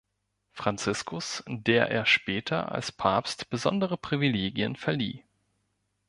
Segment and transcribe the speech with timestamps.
[0.51, 5.21] Franziskus, der er später als Papst besondere Privilegien verlieh.